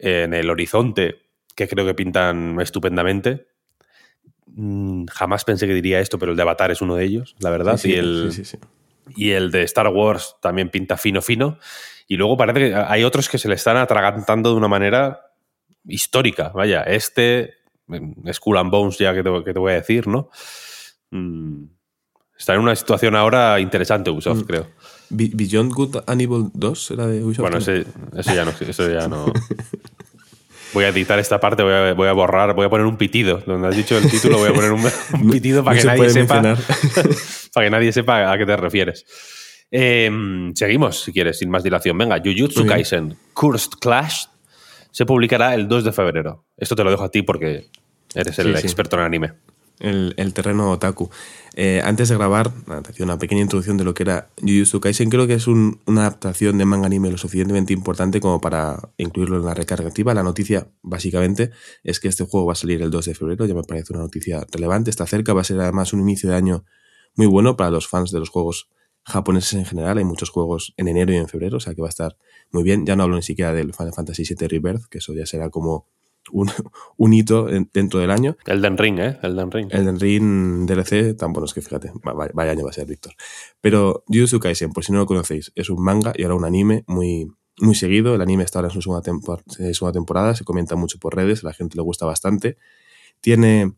en 0.00 0.34
el 0.34 0.50
horizonte 0.50 1.22
que 1.54 1.68
creo 1.68 1.86
que 1.86 1.94
pintan 1.94 2.60
estupendamente. 2.60 3.46
Mm, 4.46 5.06
jamás 5.06 5.44
pensé 5.44 5.68
que 5.68 5.74
diría 5.74 6.00
esto, 6.00 6.18
pero 6.18 6.32
el 6.32 6.36
de 6.36 6.42
Avatar 6.42 6.72
es 6.72 6.82
uno 6.82 6.96
de 6.96 7.04
ellos, 7.04 7.36
la 7.38 7.50
verdad. 7.50 7.80
y, 7.84 7.94
el, 7.94 8.32
y 9.14 9.30
el 9.30 9.52
de 9.52 9.62
Star 9.62 9.88
Wars 9.88 10.36
también 10.42 10.68
pinta 10.68 10.96
fino, 10.96 11.22
fino. 11.22 11.58
Y 12.08 12.16
luego 12.16 12.36
parece 12.36 12.70
que 12.70 12.74
hay 12.74 13.04
otros 13.04 13.28
que 13.28 13.38
se 13.38 13.48
le 13.48 13.54
están 13.54 13.76
atragantando 13.76 14.50
de 14.50 14.56
una 14.56 14.68
manera 14.68 15.32
histórica. 15.84 16.48
Vaya, 16.48 16.82
este, 16.82 17.54
Skull 18.32 18.58
and 18.58 18.70
Bones, 18.70 18.98
ya 18.98 19.14
que 19.14 19.22
te, 19.22 19.58
voy 19.58 19.72
a 19.72 19.76
decir, 19.76 20.08
¿no? 20.08 20.30
Mm, 21.10 21.75
está 22.38 22.54
en 22.54 22.60
una 22.60 22.74
situación 22.76 23.14
ahora 23.16 23.60
interesante 23.60 24.10
Ubisoft, 24.10 24.42
mm. 24.42 24.46
creo. 24.46 24.66
Beyond 25.08 25.72
Good 25.72 25.96
Animal 26.06 26.50
2 26.52 26.90
era 26.90 27.06
de 27.06 27.22
Ubisoft. 27.22 27.42
Bueno, 27.42 27.58
ese, 27.58 27.84
ya 28.34 28.44
no. 28.44 28.52
Eso 28.58 28.90
ya 28.90 29.08
no 29.08 29.32
Voy 30.72 30.84
a 30.84 30.88
editar 30.88 31.18
esta 31.18 31.40
parte, 31.40 31.62
voy 31.62 32.08
a, 32.08 32.12
borrar, 32.12 32.54
voy 32.54 32.66
a 32.66 32.68
poner 32.68 32.86
un 32.86 32.96
pitido. 32.96 33.42
Donde 33.46 33.68
has 33.68 33.76
dicho 33.76 33.96
el 33.96 34.10
título, 34.10 34.38
voy 34.38 34.50
a 34.50 34.52
poner 34.52 34.72
un, 34.72 35.30
pitido 35.30 35.64
para 35.64 35.78
que 35.78 35.86
nadie 35.86 36.10
sepa. 36.10 36.42
para 37.54 37.66
que 37.66 37.70
nadie 37.70 37.92
sepa 37.92 38.30
a 38.30 38.36
qué 38.36 38.44
te 38.44 38.56
refieres. 38.56 39.06
Em, 39.70 40.54
seguimos, 40.54 41.02
si 41.02 41.12
quieres, 41.12 41.38
sin 41.38 41.50
más 41.50 41.62
dilación. 41.62 41.96
Venga, 41.96 42.20
Jujutsu 42.22 42.66
Kaisen 42.66 43.16
Cursed 43.32 43.78
Clash 43.80 44.26
se 44.90 45.06
publicará 45.06 45.54
el 45.54 45.68
2 45.68 45.84
de 45.84 45.92
febrero. 45.92 46.44
Esto 46.56 46.76
te 46.76 46.84
lo 46.84 46.90
dejo 46.90 47.04
a 47.04 47.10
ti 47.10 47.22
porque 47.22 47.70
Eres 48.16 48.38
el 48.38 48.56
experto 48.56 48.96
en 48.96 49.02
anime. 49.02 49.32
El, 49.78 50.32
terreno 50.32 50.70
otaku. 50.70 51.10
Eh, 51.54 51.82
antes 51.84 52.08
de 52.08 52.14
grabar, 52.14 52.50
una 52.98 53.18
pequeña 53.18 53.42
introducción 53.42 53.76
de 53.76 53.84
lo 53.84 53.94
que 53.94 54.04
era 54.04 54.30
Jujutsu 54.40 54.80
Kaisen. 54.80 55.10
Creo 55.10 55.26
que 55.26 55.34
es 55.34 55.46
una 55.46 55.76
adaptación 55.86 56.56
de 56.58 56.64
manga 56.64 56.86
anime 56.86 57.10
lo 57.10 57.18
suficientemente 57.18 57.72
importante 57.72 58.20
como 58.20 58.40
para 58.40 58.90
incluirlo 58.96 59.36
en 59.36 59.44
la 59.44 59.54
recarga 59.54 59.88
activa. 59.88 60.14
La 60.14 60.22
noticia, 60.22 60.68
básicamente, 60.82 61.50
es 61.84 62.00
que 62.00 62.08
este 62.08 62.24
juego 62.24 62.46
va 62.46 62.52
a 62.52 62.56
salir 62.56 62.80
el 62.82 62.90
2 62.90 63.04
de 63.04 63.14
febrero. 63.14 63.44
Ya 63.46 63.54
me 63.54 63.62
parece 63.64 63.92
una 63.92 64.02
noticia 64.02 64.46
relevante. 64.50 64.90
Está 64.90 65.06
cerca. 65.06 65.34
Va 65.34 65.42
a 65.42 65.44
ser 65.44 65.60
además 65.60 65.92
un 65.92 66.00
inicio 66.00 66.30
de 66.30 66.36
año 66.36 66.64
muy 67.14 67.26
bueno 67.26 67.56
para 67.56 67.70
los 67.70 67.88
fans 67.88 68.10
de 68.12 68.20
los 68.20 68.30
juegos 68.30 68.70
japoneses 69.06 69.54
en 69.54 69.64
general. 69.64 69.98
Hay 69.98 70.04
muchos 70.04 70.30
juegos 70.30 70.74
en 70.76 70.88
enero 70.88 71.12
y 71.12 71.16
en 71.16 71.28
febrero, 71.28 71.58
o 71.58 71.60
sea 71.60 71.74
que 71.74 71.80
va 71.80 71.88
a 71.88 71.90
estar 71.90 72.16
muy 72.50 72.62
bien. 72.62 72.84
Ya 72.86 72.96
no 72.96 73.04
hablo 73.04 73.16
ni 73.16 73.22
siquiera 73.22 73.52
del 73.52 73.72
Final 73.72 73.92
Fantasy 73.94 74.24
VII 74.24 74.48
Rebirth, 74.48 74.86
que 74.90 74.98
eso 74.98 75.14
ya 75.14 75.26
será 75.26 75.50
como 75.50 75.86
un, 76.96 77.12
hito 77.12 77.46
dentro 77.72 78.00
del 78.00 78.10
año. 78.10 78.36
Elden 78.46 78.76
Ring, 78.76 78.98
¿eh? 78.98 79.18
Elden 79.22 79.50
Ring. 79.50 79.68
Elden 79.70 80.00
Ring 80.00 80.66
DLC, 80.66 81.16
tan 81.16 81.32
bueno 81.32 81.46
es 81.46 81.54
que 81.54 81.62
fíjate, 81.62 81.92
vaya 82.02 82.50
año 82.50 82.64
va 82.64 82.70
a 82.70 82.72
ser, 82.72 82.86
Víctor. 82.86 83.14
Pero 83.60 84.04
Jujutsu 84.08 84.40
Kaisen, 84.40 84.72
por 84.72 84.84
si 84.84 84.92
no 84.92 84.98
lo 84.98 85.06
conocéis, 85.06 85.52
es 85.54 85.70
un 85.70 85.82
manga 85.82 86.12
y 86.16 86.22
ahora 86.22 86.34
un 86.34 86.44
anime 86.44 86.84
muy, 86.86 87.30
muy 87.60 87.74
seguido. 87.74 88.14
El 88.14 88.20
anime 88.20 88.44
está 88.44 88.58
ahora 88.58 88.68
en 88.68 88.74
su 88.74 88.82
segunda, 88.82 89.02
segunda 89.72 89.92
temporada, 89.92 90.34
se 90.34 90.44
comenta 90.44 90.76
mucho 90.76 90.98
por 90.98 91.14
redes, 91.14 91.44
a 91.44 91.48
la 91.48 91.54
gente 91.54 91.76
le 91.76 91.82
gusta 91.82 92.06
bastante. 92.06 92.56
Tiene 93.20 93.74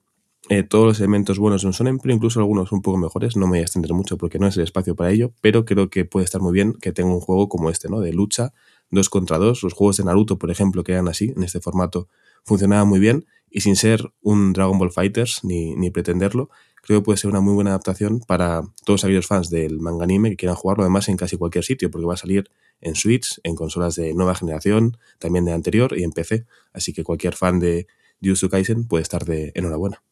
eh, 0.51 0.63
todos 0.63 0.87
los 0.87 0.99
elementos 0.99 1.39
buenos 1.39 1.63
de 1.63 1.67
un 1.67 1.75
sonen, 1.75 1.99
pero 1.99 2.15
incluso 2.15 2.41
algunos 2.41 2.73
un 2.73 2.81
poco 2.81 2.97
mejores. 2.97 3.37
No 3.37 3.47
me 3.47 3.51
voy 3.51 3.59
a 3.59 3.63
extender 3.63 3.93
mucho 3.93 4.17
porque 4.17 4.39
no 4.39 4.47
es 4.47 4.57
el 4.57 4.65
espacio 4.65 4.95
para 4.95 5.11
ello, 5.11 5.33
pero 5.41 5.65
creo 5.65 5.91
que 5.91 6.05
puede 6.05 6.25
estar 6.25 6.41
muy 6.41 6.53
bien 6.53 6.75
que 6.81 6.93
tenga 6.93 7.13
un 7.13 7.21
juego 7.21 7.49
como 7.49 7.71
este, 7.71 7.89
¿no? 7.89 8.01
De 8.01 8.13
lucha, 8.13 8.55
dos 8.91 9.11
contra 9.11 9.39
dos. 9.39 9.63
Los 9.63 9.75
juegos 9.75 9.99
de 9.99 10.05
Naruto, 10.05 10.39
por 10.39 10.51
ejemplo, 10.51 10.85
que 10.85 10.93
eran 10.93 11.09
así, 11.09 11.33
en 11.37 11.43
este 11.43 11.61
formato, 11.61 12.09
funcionaba 12.49 12.85
muy 12.85 12.99
bien 12.99 13.27
y 13.51 13.61
sin 13.61 13.77
ser 13.77 14.13
un 14.21 14.53
Dragon 14.53 14.79
Ball 14.79 14.91
Fighters 14.91 15.41
ni, 15.45 15.75
ni 15.77 15.91
pretenderlo, 15.91 16.51
creo 16.83 17.01
que 17.01 17.05
puede 17.05 17.19
ser 17.19 17.31
una 17.31 17.41
muy 17.41 17.55
buena 17.55 17.71
adaptación 17.71 18.21
para 18.21 18.63
todos 18.85 19.05
aquellos 19.05 19.27
fans 19.27 19.51
del 19.51 19.81
manga 19.81 20.05
anime 20.05 20.31
que 20.31 20.37
quieran 20.37 20.57
jugarlo 20.57 20.85
además 20.85 21.09
en 21.09 21.17
casi 21.17 21.37
cualquier 21.37 21.65
sitio, 21.65 21.91
porque 21.91 22.07
va 22.07 22.15
a 22.15 22.19
salir 22.19 22.51
en 22.81 22.95
Switch, 22.95 23.41
en 23.43 23.55
consolas 23.55 23.95
de 23.95 24.15
nueva 24.15 24.35
generación, 24.35 24.97
también 25.19 25.45
de 25.45 25.53
anterior 25.53 25.97
y 25.97 26.05
en 26.05 26.13
PC. 26.13 26.47
Así 26.73 26.93
que 26.93 27.05
cualquier 27.05 27.35
fan 27.35 27.59
de 27.59 27.87
Jujutsu 28.23 28.49
Kaisen 28.49 28.87
puede 28.87 29.03
estar 29.03 29.25
de 29.25 29.53
enhorabuena. 29.55 30.03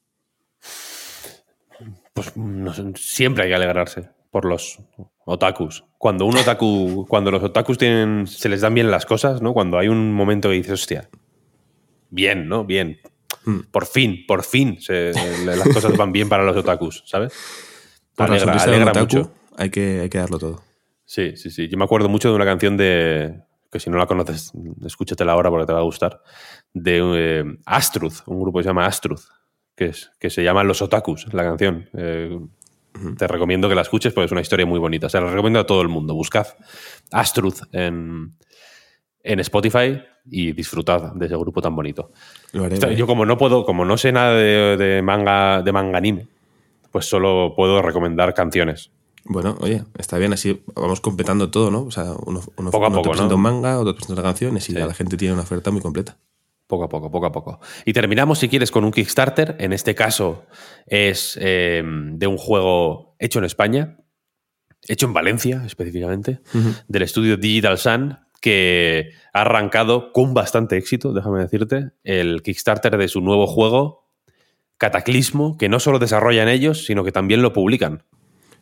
Pues 2.12 2.32
siempre 2.96 3.44
hay 3.44 3.50
que 3.50 3.56
alegrarse 3.56 4.08
por 4.30 4.44
los 4.44 4.78
otakus. 5.24 5.84
Cuando 5.98 6.24
un 6.26 6.36
otaku, 6.36 7.06
cuando 7.08 7.30
los 7.30 7.42
otakus 7.42 7.78
tienen, 7.78 8.26
se 8.26 8.48
les 8.48 8.60
dan 8.60 8.74
bien 8.74 8.90
las 8.90 9.06
cosas, 9.06 9.42
¿no? 9.42 9.52
Cuando 9.52 9.78
hay 9.78 9.88
un 9.88 10.12
momento 10.12 10.48
que 10.48 10.56
dices, 10.56 10.72
hostia, 10.72 11.08
bien, 12.16 12.48
¿no? 12.48 12.64
Bien. 12.64 12.98
Hmm. 13.44 13.60
Por 13.70 13.86
fin, 13.86 14.24
por 14.26 14.42
fin 14.42 14.78
las 15.44 15.68
cosas 15.68 15.96
van 15.96 16.10
bien 16.10 16.28
para 16.28 16.42
los 16.42 16.56
otakus, 16.56 17.04
¿sabes? 17.06 17.32
alegra, 18.16 18.92
mucho. 18.94 19.32
Hay 19.56 19.70
que, 19.70 20.00
hay 20.00 20.08
que 20.08 20.18
darlo 20.18 20.38
todo. 20.38 20.62
Sí, 21.04 21.36
sí, 21.36 21.50
sí. 21.50 21.68
Yo 21.68 21.78
me 21.78 21.84
acuerdo 21.84 22.08
mucho 22.08 22.30
de 22.30 22.34
una 22.34 22.44
canción 22.44 22.76
de. 22.76 23.42
que 23.70 23.78
si 23.78 23.90
no 23.90 23.98
la 23.98 24.06
conoces, 24.06 24.52
escúchatela 24.84 25.32
ahora 25.32 25.50
porque 25.50 25.66
te 25.66 25.72
va 25.72 25.80
a 25.80 25.82
gustar. 25.82 26.22
De 26.72 27.00
eh, 27.14 27.44
Astruth, 27.66 28.26
un 28.26 28.40
grupo 28.40 28.58
que 28.58 28.64
se 28.64 28.70
llama 28.70 28.86
Astruth, 28.86 29.22
que, 29.76 29.86
es, 29.86 30.10
que 30.18 30.30
se 30.30 30.42
llama 30.42 30.64
Los 30.64 30.82
Otakus, 30.82 31.32
la 31.32 31.44
canción. 31.44 31.88
Eh, 31.96 32.40
te 33.18 33.26
recomiendo 33.28 33.68
que 33.68 33.74
la 33.74 33.82
escuches 33.82 34.14
porque 34.14 34.26
es 34.26 34.32
una 34.32 34.40
historia 34.40 34.64
muy 34.64 34.80
bonita. 34.80 35.06
O 35.06 35.10
sea, 35.10 35.20
la 35.20 35.30
recomiendo 35.30 35.60
a 35.60 35.66
todo 35.66 35.82
el 35.82 35.88
mundo. 35.88 36.14
Buscad 36.14 36.46
Astruth 37.12 37.62
en, 37.72 38.34
en 39.22 39.40
Spotify 39.40 40.02
y 40.30 40.52
disfrutad 40.52 41.12
de 41.14 41.26
ese 41.26 41.36
grupo 41.36 41.62
tan 41.62 41.74
bonito. 41.74 42.10
yo 42.52 43.06
como 43.06 43.24
no 43.24 43.38
puedo, 43.38 43.64
como 43.64 43.84
no 43.84 43.96
sé 43.96 44.12
nada 44.12 44.34
de, 44.34 45.00
manga, 45.02 45.62
de 45.62 45.72
manga 45.72 45.98
anime, 45.98 46.26
pues 46.90 47.06
solo 47.06 47.54
puedo 47.56 47.82
recomendar 47.82 48.34
canciones. 48.34 48.90
Bueno, 49.24 49.56
oye, 49.60 49.82
está 49.98 50.18
bien, 50.18 50.32
así 50.32 50.62
vamos 50.74 51.00
completando 51.00 51.50
todo, 51.50 51.70
¿no? 51.70 51.82
O 51.82 51.90
sea, 51.90 52.12
uno, 52.24 52.40
uno, 52.56 52.70
poco 52.70 52.86
a 52.86 52.90
poco, 52.90 53.10
presenta 53.10 53.34
un 53.34 53.40
manga, 53.40 53.78
otro 53.78 53.94
presenta 53.94 54.22
canciones 54.22 54.68
y 54.70 54.72
la 54.72 54.94
gente 54.94 55.16
tiene 55.16 55.34
una 55.34 55.42
oferta 55.42 55.70
muy 55.70 55.80
completa. 55.80 56.16
Poco 56.66 56.84
a 56.84 56.88
poco, 56.88 57.10
poco 57.10 57.26
a 57.26 57.32
poco. 57.32 57.60
Y 57.84 57.92
terminamos, 57.92 58.40
si 58.40 58.48
quieres, 58.48 58.72
con 58.72 58.84
un 58.84 58.90
Kickstarter. 58.90 59.56
En 59.60 59.72
este 59.72 59.94
caso 59.94 60.46
es 60.86 61.38
eh, 61.40 61.82
de 61.84 62.26
un 62.26 62.36
juego 62.36 63.14
hecho 63.20 63.38
en 63.38 63.44
España, 63.44 63.98
hecho 64.88 65.06
en 65.06 65.12
Valencia 65.12 65.62
específicamente, 65.64 66.40
del 66.88 67.02
estudio 67.02 67.36
Digital 67.36 67.78
Sun, 67.78 68.18
que 68.40 69.12
ha 69.32 69.42
arrancado 69.42 70.12
con 70.12 70.34
bastante 70.34 70.76
éxito, 70.76 71.12
déjame 71.12 71.40
decirte, 71.40 71.90
el 72.04 72.42
Kickstarter 72.42 72.96
de 72.96 73.08
su 73.08 73.20
nuevo 73.20 73.46
juego, 73.46 74.06
Cataclismo, 74.78 75.56
que 75.56 75.68
no 75.68 75.80
solo 75.80 75.98
desarrollan 75.98 76.48
ellos, 76.48 76.84
sino 76.84 77.04
que 77.04 77.12
también 77.12 77.42
lo 77.42 77.52
publican. 77.52 78.02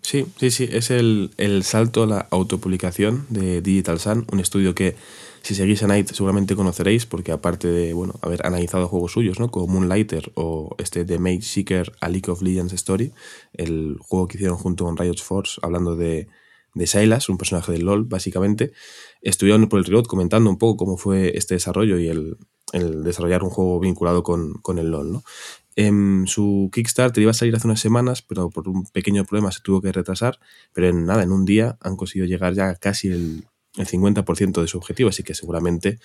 Sí, 0.01 0.27
sí, 0.37 0.51
sí, 0.51 0.69
es 0.71 0.91
el, 0.91 1.31
salto 1.63 2.03
a 2.03 2.07
la 2.07 2.27
autopublicación 2.31 3.27
de 3.31 3.63
Digital 3.63 3.99
Sun, 3.99 4.27
un 4.31 4.39
estudio 4.39 4.75
que 4.75 4.97
si 5.41 5.55
seguís 5.55 5.83
a 5.83 5.87
Night 5.87 6.13
seguramente 6.13 6.55
conoceréis, 6.55 7.07
porque 7.07 7.33
aparte 7.33 7.69
de 7.69 7.95
bueno, 7.95 8.15
haber 8.21 8.47
analizado 8.47 8.87
juegos 8.87 9.13
suyos, 9.13 9.41
¿no? 9.41 9.51
como 9.51 9.67
Moonlighter 9.67 10.31
o 10.35 10.75
este 10.79 11.07
The 11.07 11.19
Mage 11.19 11.43
Seeker 11.43 11.93
A 12.01 12.11
League 12.11 12.31
of 12.31 12.43
Legends 12.43 12.75
Story, 12.75 13.13
el 13.55 13.97
juego 13.99 14.29
que 14.29 14.37
hicieron 14.37 14.59
junto 14.59 14.85
con 14.85 14.97
Riot 14.97 15.23
Force, 15.23 15.59
hablando 15.63 15.97
de, 15.97 16.29
de 16.75 16.87
Silas, 16.87 17.29
un 17.29 17.39
personaje 17.39 17.73
del 17.73 17.85
LOL, 17.85 18.05
básicamente, 18.05 18.73
estuvieron 19.23 19.69
por 19.69 19.79
el 19.79 19.85
Riot 19.85 20.05
comentando 20.05 20.51
un 20.51 20.59
poco 20.59 20.77
cómo 20.77 20.97
fue 20.97 21.37
este 21.37 21.55
desarrollo 21.55 21.99
y 21.99 22.09
el, 22.09 22.37
desarrollar 23.05 23.45
un 23.45 23.51
juego 23.51 23.79
vinculado 23.81 24.23
con, 24.23 24.79
el 24.79 24.91
LOL. 24.91 25.13
¿no? 25.13 25.25
Em, 25.77 26.27
su 26.27 26.71
Kickstarter 26.73 27.23
iba 27.23 27.31
a 27.31 27.35
salir 27.35 27.55
hace 27.55 27.67
unas 27.67 27.81
semanas, 27.81 28.23
pero 28.23 28.51
por 28.51 28.69
un 28.69 28.87
pequeño 28.87 29.25
problema 29.25 29.53
se 29.53 29.61
tuvo 29.61 29.81
que 29.81 29.93
retrasar. 29.93 30.39
Pero 30.73 30.89
en 30.89 31.07
nada, 31.07 31.23
en 31.23 31.33
un 31.33 31.45
día 31.45 31.79
han 31.81 31.97
conseguido 31.97 32.27
llegar 32.27 32.55
ya 32.55 32.71
a 32.71 32.77
casi 32.77 33.09
el, 33.09 33.45
el 33.77 33.87
50% 33.87 34.61
de 34.61 34.69
su 34.69 34.79
objetivo, 34.79 35.09
así 35.09 35.23
que 35.23 35.35
seguramente 35.35 35.99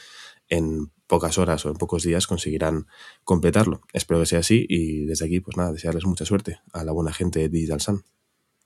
en 0.48 0.92
pocas 1.08 1.38
horas 1.38 1.66
o 1.66 1.70
en 1.70 1.76
pocos 1.76 2.04
días 2.04 2.28
conseguirán 2.28 2.88
completarlo. 3.24 3.82
Espero 3.94 4.20
que 4.20 4.26
sea 4.26 4.40
así 4.40 4.66
y 4.68 5.06
desde 5.06 5.26
aquí, 5.26 5.40
pues 5.40 5.58
nada, 5.58 5.72
desearles 5.72 6.06
mucha 6.06 6.26
suerte 6.26 6.60
a 6.74 6.84
la 6.84 6.92
buena 6.92 7.14
gente 7.14 7.40
de 7.40 7.50
Digital 7.50 7.82
Sun. 7.82 8.04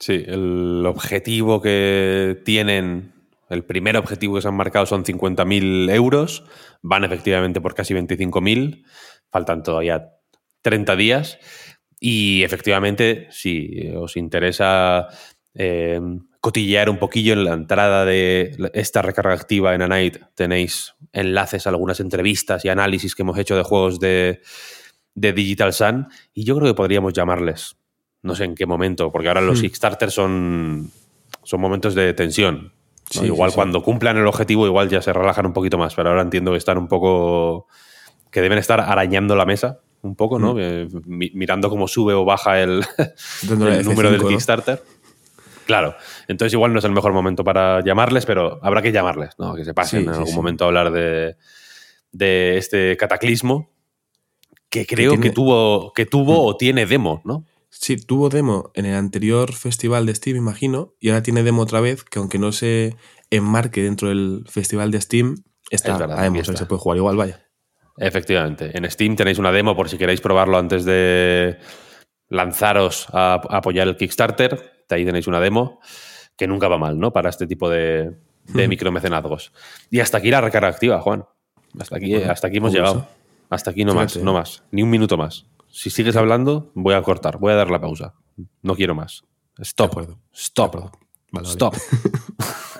Sí, 0.05 0.21
el 0.27 0.83
objetivo 0.85 1.61
que 1.61 2.41
tienen, 2.43 3.13
el 3.47 3.63
primer 3.63 3.95
objetivo 3.95 4.35
que 4.35 4.41
se 4.41 4.49
han 4.49 4.53
marcado 4.57 4.85
son 4.85 5.05
50.000 5.05 5.89
euros, 5.93 6.43
van 6.81 7.05
efectivamente 7.05 7.61
por 7.61 7.73
casi 7.73 7.93
25.000, 7.93 8.83
faltan 9.31 9.63
todavía 9.63 10.09
30 10.61 10.97
días. 10.97 11.39
Y 12.01 12.43
efectivamente, 12.43 13.27
si 13.31 13.93
os 13.95 14.17
interesa 14.17 15.07
eh, 15.53 16.01
cotillear 16.41 16.89
un 16.89 16.97
poquillo 16.97 17.31
en 17.31 17.45
la 17.45 17.53
entrada 17.53 18.03
de 18.03 18.57
esta 18.73 19.01
recarga 19.03 19.35
activa 19.35 19.73
en 19.73 19.83
Anite, 19.83 20.19
tenéis 20.35 20.95
enlaces 21.13 21.65
a 21.65 21.69
algunas 21.69 22.01
entrevistas 22.01 22.65
y 22.65 22.67
análisis 22.67 23.15
que 23.15 23.21
hemos 23.21 23.37
hecho 23.37 23.55
de 23.55 23.63
juegos 23.63 24.01
de, 24.01 24.41
de 25.15 25.31
Digital 25.31 25.71
Sun 25.71 26.09
y 26.33 26.43
yo 26.43 26.57
creo 26.57 26.67
que 26.67 26.75
podríamos 26.75 27.13
llamarles 27.13 27.77
no 28.23 28.35
sé 28.35 28.45
en 28.45 28.55
qué 28.55 28.65
momento, 28.65 29.11
porque 29.11 29.27
ahora 29.27 29.41
los 29.41 29.59
hmm. 29.59 29.63
Kickstarters 29.63 30.13
son, 30.13 30.89
son 31.43 31.61
momentos 31.61 31.93
de 31.93 32.13
tensión. 32.13 32.73
igual 33.21 33.53
cuando 33.53 33.83
cumplan 33.83 34.17
el 34.17 34.25
objetivo, 34.25 34.65
igual 34.65 34.89
ya 34.89 35.01
se 35.01 35.13
relajan 35.13 35.45
un 35.45 35.53
poquito 35.53 35.77
más, 35.77 35.93
pero 35.93 36.09
ahora 36.09 36.21
entiendo 36.21 36.51
que 36.51 36.57
están 36.57 36.77
un 36.77 36.87
poco. 36.87 37.67
que 38.31 38.41
deben 38.41 38.57
estar 38.57 38.79
arañando 38.79 39.35
la 39.35 39.45
mesa 39.45 39.81
un 40.01 40.15
poco, 40.15 40.39
¿no? 40.39 40.55
Hmm. 40.55 40.87
mirando 41.05 41.69
cómo 41.69 41.87
sube 41.87 42.13
o 42.13 42.25
baja 42.25 42.61
el, 42.61 42.83
número 43.83 44.09
del 44.09 44.25
Kickstarter. 44.25 44.81
Claro, 45.65 45.95
entonces 46.27 46.53
igual 46.53 46.73
no 46.73 46.79
es 46.79 46.85
el 46.85 46.91
mejor 46.91 47.13
momento 47.13 47.43
para 47.43 47.81
llamarles, 47.81 48.25
pero 48.25 48.59
habrá 48.61 48.81
que 48.81 48.91
llamarles, 48.91 49.31
¿no? 49.37 49.55
Que 49.55 49.63
se 49.63 49.73
pasen 49.73 50.03
en 50.03 50.09
algún 50.09 50.35
momento 50.35 50.65
a 50.65 50.67
hablar 50.67 50.91
de, 50.91 51.37
de 52.11 52.57
este 52.57 52.97
cataclismo 52.97 53.69
que 54.69 54.85
creo 54.85 55.19
que, 55.19 55.29
tuvo, 55.29 55.93
que 55.93 56.05
tuvo 56.05 56.33
hmm. 56.33 56.47
o 56.47 56.57
tiene 56.57 56.85
demo, 56.85 57.21
¿no? 57.25 57.45
Sí, 57.79 57.97
tuvo 57.97 58.29
demo 58.29 58.71
en 58.75 58.85
el 58.85 58.95
anterior 58.95 59.53
festival 59.53 60.05
de 60.05 60.15
Steam, 60.15 60.37
imagino, 60.37 60.93
y 60.99 61.09
ahora 61.09 61.23
tiene 61.23 61.43
demo 61.43 61.63
otra 61.63 61.81
vez, 61.81 62.03
que 62.03 62.19
aunque 62.19 62.39
no 62.39 62.51
se 62.51 62.95
enmarque 63.29 63.81
dentro 63.81 64.09
del 64.09 64.45
festival 64.47 64.91
de 64.91 65.01
Steam, 65.01 65.43
está, 65.69 65.93
es 66.35 66.47
se 66.47 66.65
puede 66.65 66.79
jugar 66.79 66.97
igual, 66.97 67.17
vaya. 67.17 67.49
Efectivamente, 67.97 68.71
en 68.77 68.89
Steam 68.89 69.15
tenéis 69.15 69.37
una 69.37 69.51
demo 69.51 69.75
por 69.75 69.89
si 69.89 69.97
queréis 69.97 70.21
probarlo 70.21 70.57
antes 70.57 70.85
de 70.85 71.57
lanzaros 72.29 73.07
a, 73.11 73.41
apoyar 73.49 73.87
el 73.87 73.97
Kickstarter, 73.97 74.85
ahí 74.89 75.05
tenéis 75.05 75.27
una 75.27 75.39
demo, 75.39 75.79
que 76.37 76.47
nunca 76.47 76.67
va 76.67 76.77
mal, 76.77 76.99
¿no? 76.99 77.11
Para 77.11 77.29
este 77.29 77.47
tipo 77.47 77.69
de, 77.69 78.15
de 78.45 78.67
micromecenazgos. 78.67 79.51
Y 79.89 79.99
hasta 79.99 80.19
aquí 80.19 80.29
la 80.29 80.41
recarga 80.41 80.69
activa, 80.69 81.01
Juan. 81.01 81.25
Hasta 81.79 81.97
aquí, 81.97 82.15
hasta 82.15 82.47
aquí 82.47 82.57
hemos 82.57 82.73
llegado. 82.73 83.07
Hasta 83.49 83.71
aquí 83.71 83.85
no 83.85 83.93
más, 83.93 84.17
no 84.17 84.33
más. 84.33 84.63
Ni 84.71 84.83
un 84.83 84.89
minuto 84.89 85.17
más. 85.17 85.45
Si 85.73 85.89
sigues 85.89 86.15
hablando, 86.15 86.71
voy 86.75 86.93
a 86.93 87.01
cortar, 87.01 87.39
voy 87.39 87.51
a 87.51 87.55
dar 87.55 87.71
la 87.71 87.81
pausa. 87.81 88.13
No 88.61 88.75
quiero 88.75 88.93
más. 88.93 89.23
Stop. 89.57 90.19
Stop. 90.31 90.93
Stop. 91.45 91.75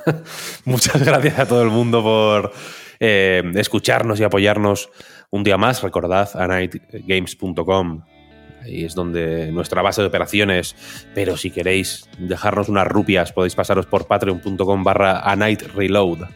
Muchas 0.66 1.04
gracias 1.04 1.40
a 1.40 1.48
todo 1.48 1.64
el 1.64 1.72
mundo 1.72 2.04
por 2.04 2.54
eh, 3.00 3.42
escucharnos 3.56 4.20
y 4.20 4.24
apoyarnos 4.24 4.92
Un 5.32 5.44
día 5.44 5.58
más, 5.58 5.82
recordad 5.82 6.30
a 6.36 6.48
nightgames.com. 6.48 8.04
Ahí 8.62 8.86
es 8.86 8.94
donde 8.94 9.52
nuestra 9.52 9.82
base 9.82 10.02
de 10.02 10.08
operaciones. 10.10 10.76
Pero 11.16 11.36
si 11.36 11.50
queréis 11.50 12.08
dejarnos 12.20 12.70
unas 12.70 12.88
rupias, 12.88 13.34
podéis 13.34 13.56
pasaros 13.56 13.88
por 13.88 14.06
patreon.com 14.06 14.84
barra 14.84 15.20
a 15.20 15.36
night 15.36 15.64
reload 15.74 16.28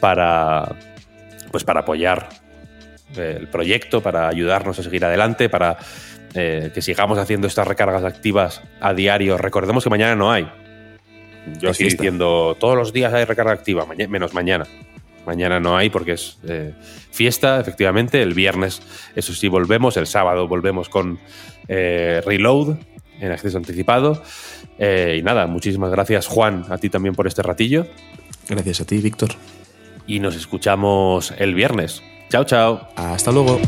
para, 0.00 0.76
pues 1.52 1.62
para 1.62 1.80
apoyar 1.82 2.43
el 3.16 3.48
proyecto, 3.48 4.00
para 4.00 4.28
ayudarnos 4.28 4.78
a 4.78 4.82
seguir 4.82 5.04
adelante, 5.04 5.48
para 5.48 5.78
eh, 6.36 6.72
que 6.74 6.82
sigamos 6.82 7.16
haciendo 7.18 7.46
estas 7.46 7.66
recargas 7.66 8.02
activas 8.02 8.60
a 8.80 8.92
diario. 8.92 9.38
Recordemos 9.38 9.84
que 9.84 9.90
mañana 9.90 10.16
no 10.16 10.32
hay. 10.32 10.50
Yo 11.60 11.70
estoy 11.70 11.90
diciendo, 11.90 12.56
todos 12.58 12.76
los 12.76 12.92
días 12.92 13.12
hay 13.14 13.24
recarga 13.24 13.52
activa, 13.52 13.86
menos 14.08 14.34
mañana. 14.34 14.66
Mañana 15.26 15.60
no 15.60 15.76
hay 15.76 15.90
porque 15.90 16.12
es 16.12 16.38
eh, 16.48 16.74
fiesta, 17.12 17.60
efectivamente. 17.60 18.20
El 18.20 18.34
viernes, 18.34 18.82
eso 19.14 19.32
sí, 19.32 19.46
volvemos. 19.46 19.96
El 19.96 20.08
sábado 20.08 20.48
volvemos 20.48 20.88
con 20.88 21.20
eh, 21.68 22.20
Reload 22.26 22.78
en 23.20 23.30
acceso 23.30 23.56
anticipado. 23.56 24.20
y 24.78 25.22
nada, 25.22 25.46
muchísimas 25.46 25.92
gracias, 25.92 26.26
Juan, 26.26 26.64
a 26.68 26.78
ti 26.78 26.90
también 26.90 27.14
por 27.14 27.28
este 27.28 27.42
ratillo. 27.42 27.86
Gracias 28.48 28.80
a 28.80 28.86
ti, 28.86 28.98
Víctor. 28.98 29.30
Y 30.06 30.18
nos 30.18 30.34
escuchamos 30.34 31.32
el 31.38 31.54
viernes. 31.54 32.02
Chao, 32.34 32.42
chao. 32.42 32.88
Hasta 32.96 33.30
luego. 33.30 33.60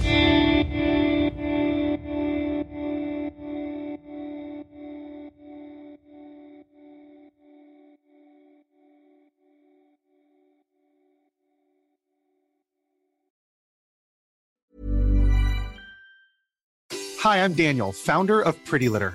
Hi, 17.21 17.45
I'm 17.45 17.55
Daniel, 17.55 17.93
founder 17.93 18.41
of 18.41 18.57
Pretty 18.65 18.89
Litter. 18.89 19.15